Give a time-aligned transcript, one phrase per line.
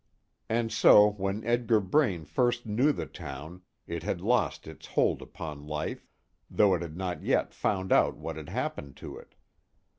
[0.49, 5.67] And so when Edgar Braine first knew the town, it had lost its hold upon
[5.67, 6.07] life,
[6.49, 9.35] though it had not yet found out what had happened to it.